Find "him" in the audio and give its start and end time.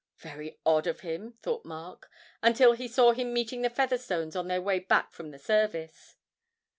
1.01-1.33, 3.11-3.31